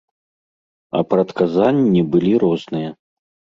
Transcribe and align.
А 0.99 1.01
прадказанні 1.11 2.01
былі 2.17 2.33
розныя. 2.47 2.89